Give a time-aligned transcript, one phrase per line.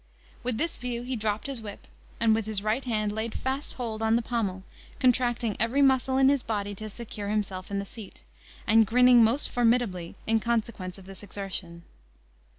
[0.41, 1.85] With this view he dropped his whip,
[2.19, 4.63] and with his right hand laid fast hold on the pommel,
[4.99, 8.23] contracting every muscle in his body to secure himself in the seat,
[8.65, 11.83] and grinning most formidably in consequence of this exertion.